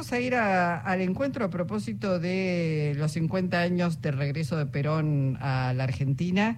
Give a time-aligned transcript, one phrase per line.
[0.00, 5.36] vamos a ir al encuentro a propósito de los 50 años de regreso de Perón
[5.42, 6.56] a la Argentina,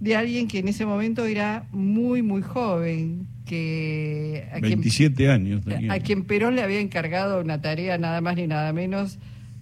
[0.00, 4.48] de alguien que en ese momento era muy, muy joven, que...
[4.50, 5.60] A 27 años.
[5.90, 9.18] A quien Perón le había encargado una tarea nada más ni nada menos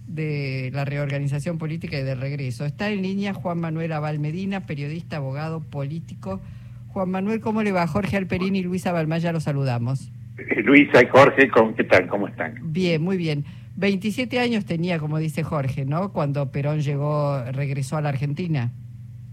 [0.07, 2.65] de la reorganización política y de regreso.
[2.65, 6.39] Está en línea Juan Manuel Abal Medina, periodista, abogado, político.
[6.87, 7.85] Juan Manuel, ¿cómo le va?
[7.85, 10.09] Jorge Alperín y Luisa Balmaya los saludamos.
[10.37, 12.07] Eh, Luisa y Jorge, ¿qué tal?
[12.07, 12.55] ¿Cómo están?
[12.63, 13.45] Bien, muy bien.
[13.75, 16.11] 27 años tenía, como dice Jorge, ¿no?
[16.11, 18.71] Cuando Perón llegó, regresó a la Argentina.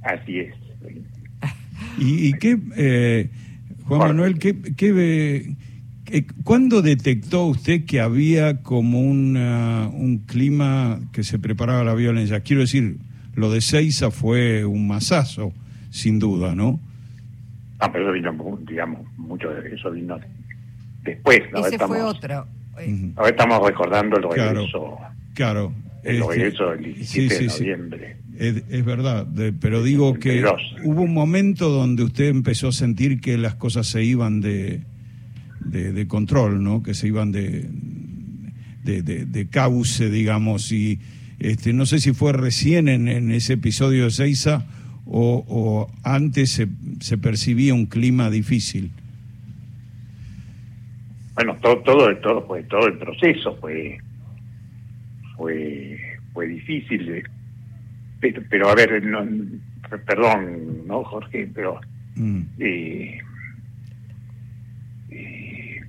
[0.02, 0.54] Así es.
[1.98, 3.30] ¿Y, qué, eh,
[3.84, 5.54] Juan Manuel, qué, qué,
[6.44, 12.40] ¿cuándo detectó usted que había como un clima que se preparaba la violencia?
[12.40, 12.98] Quiero decir,
[13.34, 15.52] lo de Seiza fue un masazo,
[15.90, 16.80] sin duda, ¿no?
[17.80, 20.18] Ah, pero eso vino, digamos, mucho de eso vino
[21.02, 21.40] después.
[21.52, 21.66] ¿no?
[21.66, 22.46] Ese fue otro.
[23.16, 24.98] Ahora estamos recordando el regreso.
[25.34, 25.72] Claro.
[26.02, 28.16] El regreso del 17 de noviembre.
[28.38, 29.26] Es, verdad,
[29.60, 30.42] pero digo que
[30.82, 34.80] hubo un momento donde usted empezó a sentir que las cosas se iban de,
[35.60, 36.82] de, control, ¿no?
[36.82, 37.68] Que se iban de,
[38.82, 41.00] de, de, cauce, digamos, y
[41.38, 44.64] este, no sé si fue recién en, en ese episodio de Seiza
[45.04, 46.68] o, o antes se,
[47.00, 48.90] se percibía un clima difícil
[51.42, 53.98] bueno, todo, todo, todo, pues, todo el proceso fue,
[55.36, 55.98] fue,
[56.34, 57.22] fue difícil, eh,
[58.20, 59.26] pero, pero a ver, no,
[60.04, 61.48] perdón, ¿no, Jorge?
[61.54, 61.80] Pero
[62.16, 62.42] mm.
[62.58, 63.18] eh,
[65.08, 65.80] eh,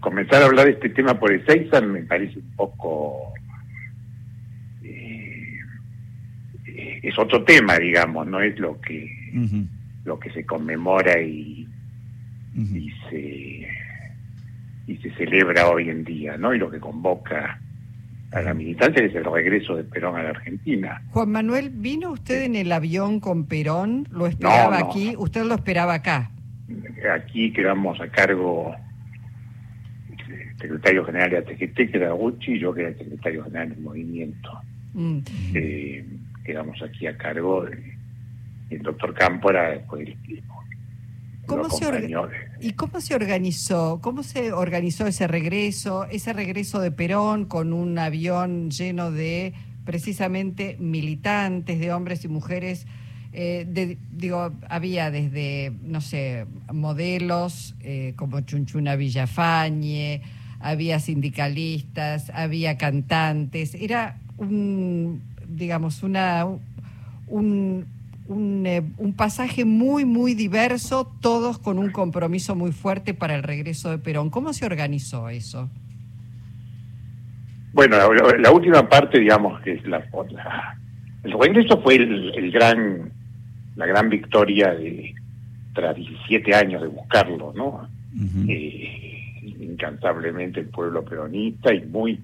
[0.00, 3.32] comenzar a hablar de este tema por el Seiza me parece un poco...
[7.00, 9.08] es otro tema, digamos, no es lo que
[10.04, 11.66] lo que se conmemora y,
[12.54, 13.68] y se
[14.88, 16.54] y se celebra hoy en día, ¿no?
[16.54, 17.60] Y lo que convoca
[18.32, 21.02] a la militancia es el regreso de Perón a la Argentina.
[21.10, 24.08] Juan Manuel, ¿vino usted en el avión con Perón?
[24.10, 25.14] ¿Lo esperaba aquí?
[25.16, 26.30] ¿Usted lo esperaba acá?
[27.14, 28.74] Aquí quedamos a cargo
[30.08, 33.68] el secretario general de ATGT, que era Gucci, y yo que era el secretario general
[33.68, 34.50] del movimiento.
[34.94, 35.18] Mm.
[35.54, 36.06] Eh,
[36.44, 37.66] quedamos aquí a cargo,
[38.70, 40.42] el doctor Campo era después el
[41.46, 41.90] ¿Cómo se
[42.60, 44.00] ¿Y cómo se organizó?
[44.02, 49.54] ¿Cómo se organizó ese regreso, ese regreso de Perón con un avión lleno de
[49.84, 52.86] precisamente militantes, de hombres y mujeres?
[53.32, 60.22] Eh, digo, había desde, no sé, modelos eh, como Chunchuna Villafañe,
[60.60, 66.46] había sindicalistas, había cantantes, era un, digamos, una,
[67.28, 67.86] un,
[68.30, 73.90] eh, un, pasaje muy, muy diverso, todos con un compromiso muy fuerte para el regreso
[73.90, 74.28] de Perón.
[74.28, 75.70] ¿Cómo se organizó eso?
[77.72, 77.96] Bueno,
[78.38, 80.04] la, última parte, digamos, que es la,
[81.24, 83.12] el regreso fue el, gran,
[83.76, 85.14] la gran victoria de
[85.72, 87.88] tras 17 años de buscarlo, ¿no?
[88.48, 89.22] Eh,
[89.60, 92.20] incansablemente el pueblo peronista y muy,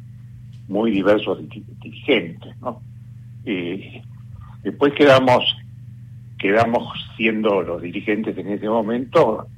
[0.69, 2.83] muy diversos dirigentes, ¿no?
[3.47, 4.03] Eh,
[4.63, 5.45] después quedamos
[6.45, 9.49] quedamos siendo los dirigentes en ese momento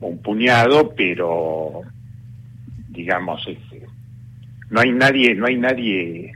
[0.00, 1.80] un, puñado, pero
[2.88, 3.84] digamos ese,
[4.70, 6.32] no hay nadie, no hay nadie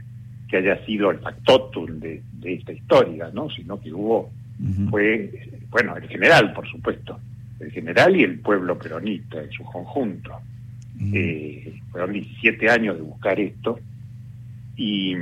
[0.49, 3.49] que haya sido el factotum de, esta historia, ¿no?
[3.49, 4.29] Sino que hubo
[4.89, 5.31] fue
[5.69, 7.17] bueno el general, por supuesto,
[7.61, 10.33] el general y el pueblo peronista en su conjunto.
[11.13, 13.79] Eh, fueron 17 años de buscar esto
[14.75, 15.15] y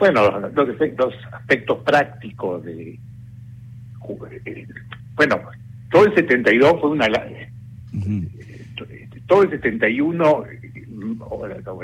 [0.00, 0.68] bueno, los,
[1.32, 2.98] aspectos prácticos de...
[5.14, 5.40] Bueno,
[5.90, 7.06] todo el 72 fue una...
[9.26, 10.44] Todo el 71,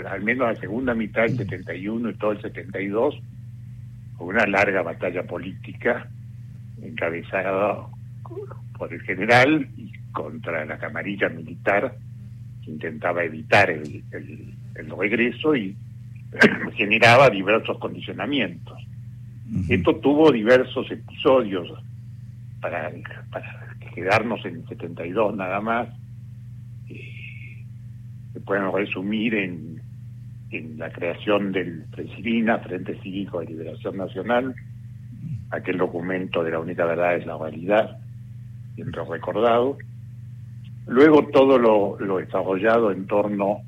[0.09, 3.21] al menos la segunda mitad del 71 y todo el 72,
[4.17, 6.09] fue una larga batalla política
[6.83, 7.87] encabezada
[8.79, 11.95] por el general y contra la camarilla militar
[12.65, 15.77] que intentaba evitar el, el regreso y
[16.75, 18.79] generaba diversos condicionamientos.
[19.69, 21.73] Esto tuvo diversos episodios
[22.61, 22.91] para,
[23.31, 25.89] para quedarnos en el 72 nada más.
[26.89, 27.65] Eh,
[28.33, 29.81] se pueden resumir en,
[30.51, 34.55] en la creación del Presidina, Frente Cívico de Liberación Nacional,
[35.51, 37.99] aquel documento de la única verdad es la realidad,
[38.75, 39.79] siempre recordado.
[40.87, 43.63] Luego todo lo, lo desarrollado en torno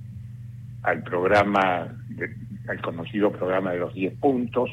[0.83, 4.71] al programa de, el conocido programa de los 10 puntos,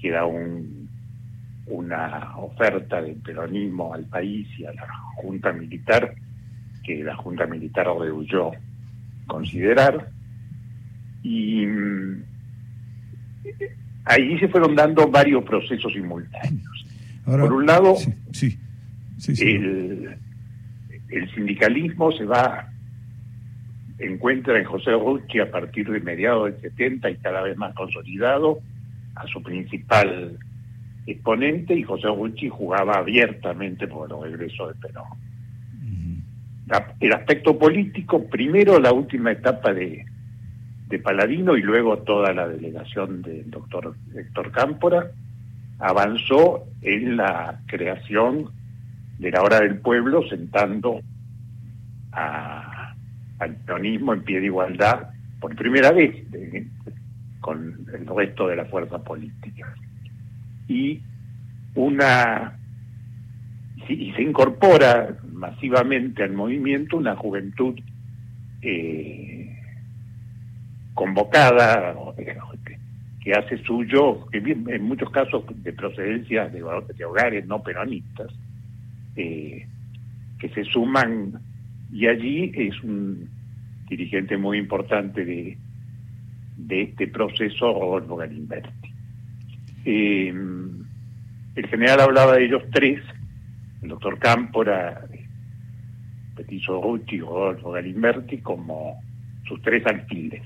[0.00, 0.88] que era un,
[1.66, 6.14] una oferta del peronismo al país y a la Junta Militar,
[6.84, 8.50] que la Junta Militar rehuyó
[9.26, 10.10] considerar.
[11.22, 12.22] Y mm,
[14.04, 16.86] ahí se fueron dando varios procesos simultáneos.
[17.24, 17.94] Por un lado,
[18.32, 18.58] sí,
[19.26, 20.16] el,
[21.10, 22.67] el, sindicalismo se va,
[23.98, 28.58] encuentra en José Rucci a partir de mediados del 70 y cada vez más consolidado
[29.14, 30.38] a su principal
[31.06, 35.06] exponente y José Rucci jugaba abiertamente por el regreso de Perón.
[37.00, 40.04] El aspecto político, primero la última etapa de,
[40.88, 45.10] de Paladino y luego toda la delegación del doctor Héctor Cámpora,
[45.78, 48.50] avanzó en la creación
[49.18, 51.00] de la hora del pueblo, sentando
[52.12, 52.77] a,
[53.38, 56.14] al peronismo en pie de igualdad por primera vez
[57.40, 59.74] con el resto de la fuerza política.
[60.66, 61.00] Y
[61.74, 62.58] una
[63.88, 67.78] y se incorpora masivamente al movimiento una juventud
[68.60, 69.56] eh,
[70.94, 71.94] convocada,
[73.22, 78.32] que, hace suyo, que en muchos casos de procedencia de, hogares no peronistas,
[79.16, 79.66] eh,
[80.38, 81.40] que se suman,
[81.92, 83.28] y allí es un
[83.88, 85.56] dirigente muy importante de,
[86.56, 88.88] de este proceso, Rodolfo Galimberti.
[89.84, 90.28] Eh,
[91.54, 93.00] el general hablaba de ellos tres,
[93.82, 95.06] el doctor Cámpora,
[96.36, 99.00] Petiso Rucci, Rodolfo Galimberti como
[99.46, 100.42] sus tres alfiles.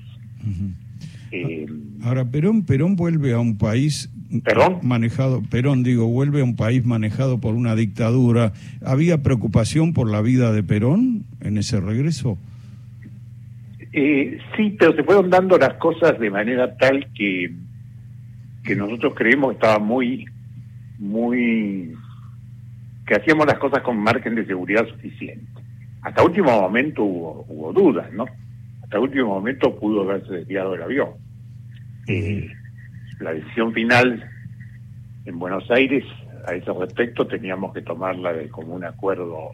[1.31, 1.65] Eh,
[2.03, 4.09] Ahora, Perón, Perón vuelve a un país
[4.81, 8.53] manejado, Perón digo, vuelve a un país manejado por una dictadura.
[8.85, 12.37] ¿Había preocupación por la vida de Perón en ese regreso?
[13.91, 17.53] Eh, sí, pero se fueron dando las cosas de manera tal que,
[18.63, 20.25] que nosotros creemos que estaba muy,
[20.97, 21.93] muy
[23.05, 25.45] que hacíamos las cosas con margen de seguridad suficiente.
[26.01, 28.25] Hasta último momento hubo, hubo dudas, ¿no?
[28.81, 31.09] Hasta último momento pudo haberse desviado el avión.
[32.07, 32.49] Eh,
[33.23, 34.29] la decisión final
[35.25, 36.03] en Buenos Aires
[36.45, 39.53] a ese respecto teníamos que tomarla de común acuerdo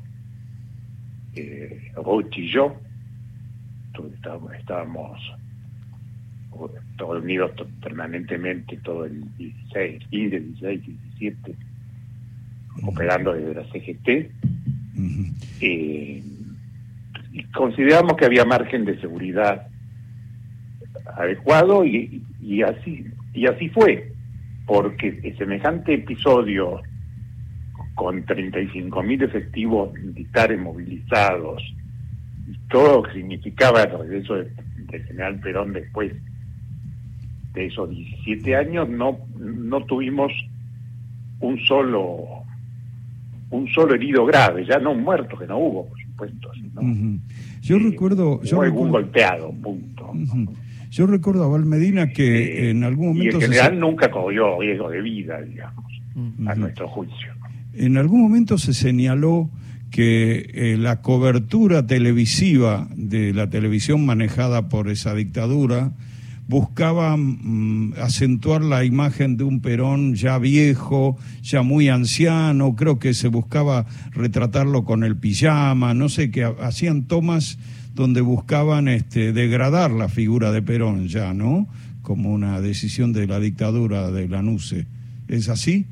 [1.35, 1.91] eh,
[2.35, 2.75] y yo.
[4.13, 5.19] Estábamos, estábamos
[6.97, 7.51] reunidos
[7.81, 10.85] permanentemente todo el 16, 15, 16,
[11.19, 11.55] 17
[12.83, 14.31] operando desde la CGT.
[15.61, 16.23] Eh,
[17.31, 19.67] y consideramos que había margen de seguridad
[21.15, 23.05] adecuado y, y así
[23.39, 24.11] y así fue,
[24.65, 26.81] porque semejante episodio
[27.95, 31.63] con 35.000 efectivos militares movilizados,
[32.49, 34.51] y todo significaba el regreso del
[35.07, 36.11] general Perón después
[37.53, 40.33] de esos 17 años, no, no tuvimos
[41.39, 42.43] un solo
[43.51, 46.51] un solo herido grave, ya no un muerto, que no hubo, por supuesto.
[47.61, 48.43] Yo eh, recuerdo...
[48.43, 50.11] Yo recuerdo, golpeado, punto.
[50.89, 53.37] Yo recuerdo a Valmedina que en algún momento...
[53.39, 55.85] Y en general nunca corrió riesgo de vida, digamos,
[56.47, 57.33] a nuestro juicio.
[57.73, 59.49] En algún momento se señaló
[59.91, 65.91] que eh, la cobertura televisiva de la televisión manejada por esa dictadura
[66.47, 73.13] buscaba mm, acentuar la imagen de un Perón ya viejo, ya muy anciano, creo que
[73.13, 77.59] se buscaba retratarlo con el pijama, no sé, que hacían tomas
[77.93, 81.67] donde buscaban este, degradar la figura de Perón ya, ¿no?
[82.01, 84.87] Como una decisión de la dictadura de la NUCE.
[85.27, 85.85] ¿Es así?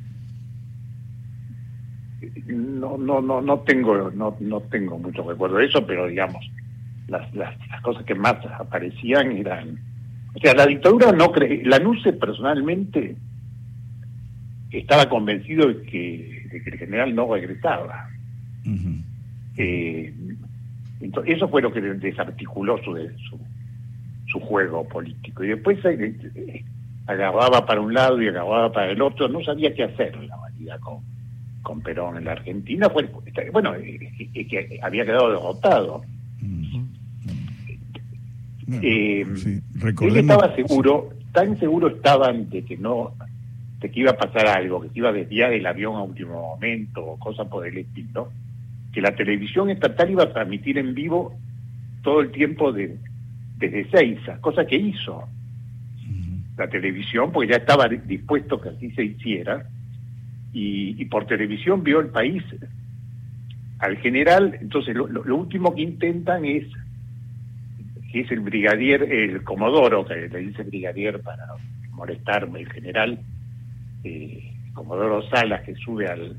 [2.47, 6.43] No, no, no, no tengo, no, no tengo mucho recuerdo de eso, pero digamos,
[7.07, 9.87] las, las cosas que más aparecían eran
[10.37, 13.15] o sea, la dictadura no cree, la NUCE personalmente
[14.69, 18.07] estaba convencido de que, el general no regresaba.
[19.57, 20.13] Eh,
[20.99, 22.95] entonces, eso fue lo que desarticuló su,
[23.29, 23.39] su,
[24.27, 25.43] su juego político.
[25.43, 26.65] Y después eh, eh,
[27.05, 30.79] agarraba para un lado y agarraba para el otro, no sabía qué hacer la realidad
[30.79, 30.99] con,
[31.61, 32.89] con Perón en la Argentina.
[32.89, 33.09] Fue,
[33.51, 36.01] bueno, que había quedado derrotado.
[38.81, 39.25] Eh,
[40.01, 43.13] él estaba seguro, tan seguro estaban de que no,
[43.79, 46.33] de que iba a pasar algo, que se iba a desviar el avión a último
[46.33, 48.29] momento o cosas por el estilo,
[48.97, 51.37] que la televisión estatal iba a transmitir en vivo
[52.01, 52.97] todo el tiempo de,
[53.55, 55.23] desde Seiza, cosa que hizo.
[56.57, 59.67] La televisión, porque ya estaba dispuesto que así se hiciera,
[60.51, 62.43] y, por televisión vio el país
[63.77, 66.65] al general, entonces lo último que intentan es
[68.11, 71.45] que es el brigadier, el comodoro, que le dice brigadier para
[71.91, 73.19] molestarme, el general,
[74.03, 76.35] eh, Comodoro Salas, que sube al,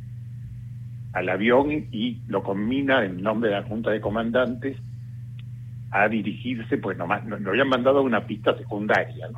[1.13, 4.77] al avión y lo combina en nombre de la Junta de Comandantes
[5.91, 9.29] a dirigirse, pues nomás, nos habían mandado a una pista secundaria,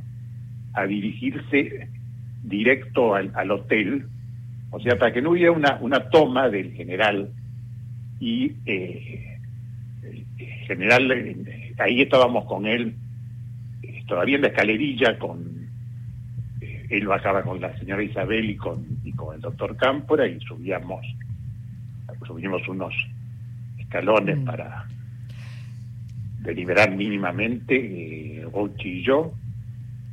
[0.73, 1.89] a dirigirse
[2.43, 4.07] directo al, al, hotel,
[4.71, 7.31] o sea, para que no hubiera una, una toma del general
[8.19, 9.39] y eh,
[10.03, 12.95] el general, eh, ahí estábamos con él,
[13.83, 15.61] eh, todavía en la escalerilla, con
[16.61, 21.07] él bajaba con la señora Isabel y con, y con el doctor Cámpora y subíamos,
[22.31, 22.95] subimos unos
[23.79, 24.45] escalones mm.
[24.45, 24.87] para
[26.43, 28.47] deliberar mínimamente, eh,
[28.85, 29.33] y yo,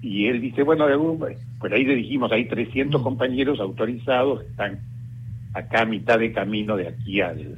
[0.02, 0.86] y él dice, bueno,
[1.18, 3.04] pues ahí le dijimos, hay 300 mm.
[3.04, 4.80] compañeros autorizados, están
[5.54, 7.58] acá a mitad de camino de aquí al,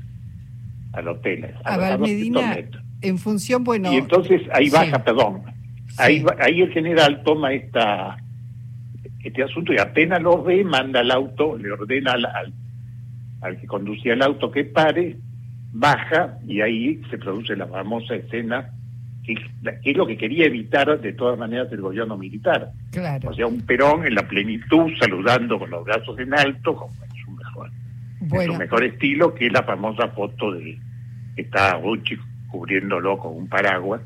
[0.94, 1.54] al hotel.
[1.64, 2.58] A, a Medina,
[3.02, 3.94] en función, bueno...
[3.94, 5.44] Y entonces ahí baja, perdón,
[5.98, 8.18] ahí, ahí el general toma esta
[9.24, 12.54] este asunto y apenas lo ve, manda el auto, le ordena al, al,
[13.42, 15.18] al que conducía el auto que pare,
[15.72, 18.72] baja y ahí se produce la famosa escena
[19.26, 19.36] que,
[19.84, 22.72] es lo que quería evitar de todas maneras el gobierno militar.
[22.92, 23.30] Claro.
[23.30, 27.24] O sea, un Perón en la plenitud, saludando con los brazos en alto, como en
[27.24, 27.72] su mejor,
[28.46, 30.80] su mejor estilo, que es la famosa foto de
[31.36, 32.18] que está Gucci
[32.50, 34.02] cubriéndolo con un paraguas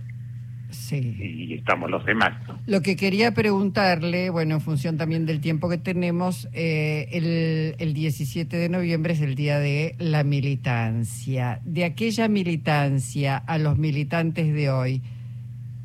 [0.73, 1.15] Sí.
[1.19, 2.33] Y estamos los demás.
[2.65, 7.93] Lo que quería preguntarle, bueno, en función también del tiempo que tenemos, eh, el, el
[7.93, 11.61] 17 de noviembre es el día de la militancia.
[11.63, 15.01] De aquella militancia a los militantes de hoy,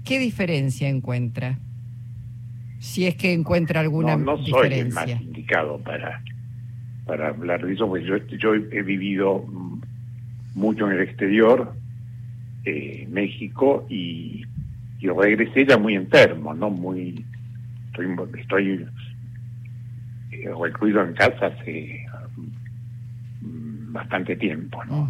[0.05, 1.59] ¿qué diferencia encuentra?
[2.79, 6.23] Si es que encuentra alguna no, no soy el más indicado para,
[7.07, 9.45] para hablar de eso, porque yo, yo he vivido
[10.55, 11.75] mucho en el exterior,
[12.65, 14.45] eh, México, y
[14.99, 16.71] yo regresé ya muy enfermo, ¿no?
[16.71, 17.25] Muy,
[17.87, 18.07] estoy,
[18.41, 18.87] estoy
[20.33, 22.05] eh, recluido en casa hace
[23.41, 25.09] mm, bastante tiempo, ¿no?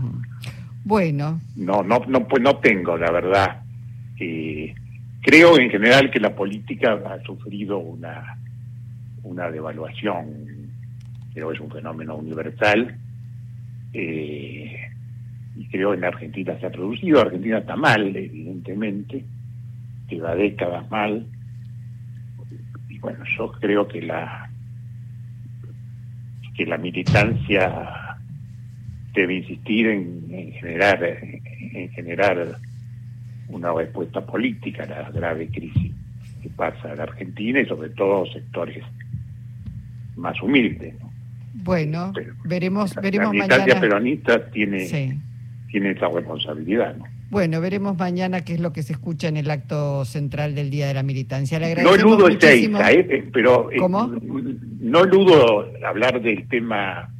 [0.84, 1.40] Bueno.
[1.56, 3.62] No, no, no, pues no tengo, la verdad.
[4.18, 4.74] Eh,
[5.22, 8.38] creo en general que la política ha sufrido una,
[9.22, 10.70] una devaluación,
[11.32, 12.96] creo que es un fenómeno universal.
[13.92, 14.76] Eh,
[15.56, 19.24] y creo en Argentina se ha producido, Argentina está mal, evidentemente,
[20.08, 21.26] que va décadas mal.
[22.88, 24.50] Y bueno, yo creo que la
[26.56, 28.16] que la militancia
[29.14, 32.58] debe insistir en, generar en generar
[33.48, 35.92] una respuesta política a la grave crisis
[36.42, 38.84] que pasa en Argentina y sobre todo sectores
[40.16, 40.94] más humildes.
[41.54, 42.12] Bueno,
[42.44, 45.20] veremos, veremos la militancia peronista tiene,
[45.70, 46.96] tiene esa responsabilidad.
[46.96, 47.04] ¿no?
[47.30, 50.86] Bueno, veremos mañana qué es lo que se escucha en el acto central del Día
[50.86, 51.58] de la Militancia.
[51.58, 53.28] Le no eludo esta ¿eh?
[53.32, 57.10] pero eh, no eludo hablar del tema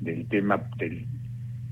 [0.00, 1.06] del tema del,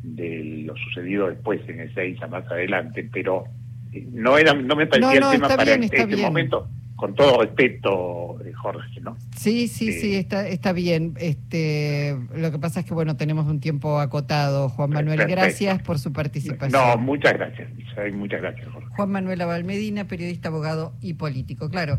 [0.03, 3.45] de lo sucedido después en esa más adelante, pero
[3.93, 8.53] eh, no era no me parecía el tema para este momento con todo respeto, eh,
[8.53, 9.17] Jorge, ¿no?
[9.37, 11.15] Sí, sí, sí, está, está bien.
[11.19, 14.71] Este, lo que pasa es que, bueno, tenemos un tiempo acotado.
[14.71, 16.73] Juan Manuel, gracias por su participación.
[16.73, 17.69] No, muchas gracias,
[18.15, 18.89] muchas gracias, Jorge.
[18.97, 21.69] Juan Manuel Abalmedina, periodista, abogado y político.
[21.69, 21.99] Claro,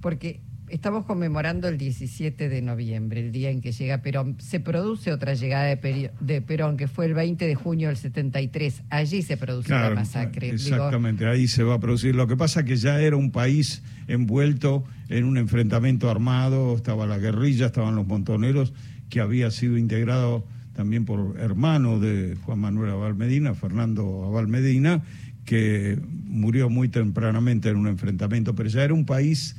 [0.00, 0.40] porque
[0.70, 4.36] estamos conmemorando el 17 de noviembre, el día en que llega Perón.
[4.40, 8.82] Se produce otra llegada de, de Perón, que fue el 20 de junio del 73.
[8.90, 10.50] Allí se produce la masacre.
[10.50, 12.14] Exactamente, ahí se va a producir.
[12.14, 17.06] Lo que pasa es que ya era un país envuelto en un enfrentamiento armado, estaba
[17.06, 18.72] la guerrilla, estaban los montoneros,
[19.08, 20.44] que había sido integrado
[20.74, 25.02] también por hermano de Juan Manuel Abal Medina, Fernando Abal Medina,
[25.44, 29.56] que murió muy tempranamente en un enfrentamiento, pero ya era un país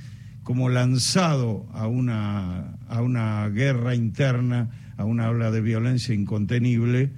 [0.50, 7.12] como lanzado a una, a una guerra interna, a una ola de violencia incontenible,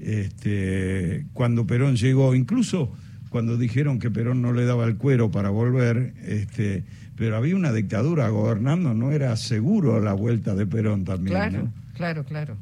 [0.00, 2.90] este, cuando Perón llegó, incluso
[3.28, 6.82] cuando dijeron que Perón no le daba el cuero para volver, este,
[7.14, 11.36] pero había una dictadura gobernando, no era seguro la vuelta de Perón también.
[11.36, 12.56] Claro, claro, claro.